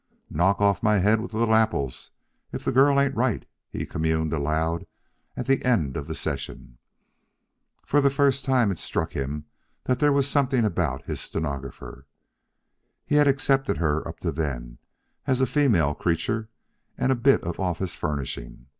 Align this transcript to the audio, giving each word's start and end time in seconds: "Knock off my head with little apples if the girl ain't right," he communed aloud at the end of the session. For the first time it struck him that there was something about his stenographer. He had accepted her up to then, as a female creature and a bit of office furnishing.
"Knock 0.31 0.59
off 0.61 0.81
my 0.81 0.97
head 0.97 1.21
with 1.21 1.31
little 1.35 1.53
apples 1.53 2.09
if 2.51 2.65
the 2.65 2.71
girl 2.71 2.99
ain't 2.99 3.13
right," 3.15 3.45
he 3.69 3.85
communed 3.85 4.33
aloud 4.33 4.87
at 5.37 5.45
the 5.45 5.63
end 5.63 5.95
of 5.95 6.07
the 6.07 6.15
session. 6.15 6.79
For 7.85 8.01
the 8.01 8.09
first 8.09 8.43
time 8.43 8.71
it 8.71 8.79
struck 8.79 9.11
him 9.11 9.45
that 9.83 9.99
there 9.99 10.11
was 10.11 10.27
something 10.27 10.65
about 10.65 11.05
his 11.05 11.19
stenographer. 11.21 12.07
He 13.05 13.13
had 13.17 13.27
accepted 13.27 13.77
her 13.77 14.07
up 14.07 14.19
to 14.21 14.31
then, 14.31 14.79
as 15.27 15.39
a 15.39 15.45
female 15.45 15.93
creature 15.93 16.49
and 16.97 17.11
a 17.11 17.15
bit 17.15 17.41
of 17.43 17.59
office 17.59 17.93
furnishing. 17.93 18.65